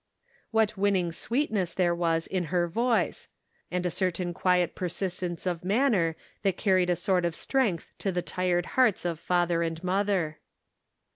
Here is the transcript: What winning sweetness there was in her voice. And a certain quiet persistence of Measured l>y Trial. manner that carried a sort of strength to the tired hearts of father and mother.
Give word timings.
What 0.49 0.75
winning 0.77 1.11
sweetness 1.11 1.75
there 1.75 1.93
was 1.93 2.25
in 2.25 2.45
her 2.45 2.67
voice. 2.67 3.27
And 3.69 3.85
a 3.85 3.91
certain 3.91 4.33
quiet 4.33 4.73
persistence 4.73 5.45
of 5.45 5.63
Measured 5.63 5.63
l>y 5.63 5.77
Trial. 5.77 5.79
manner 5.91 6.15
that 6.41 6.57
carried 6.57 6.89
a 6.89 6.95
sort 6.95 7.23
of 7.23 7.35
strength 7.35 7.93
to 7.99 8.11
the 8.11 8.23
tired 8.23 8.65
hearts 8.65 9.05
of 9.05 9.19
father 9.19 9.61
and 9.61 9.83
mother. 9.83 10.39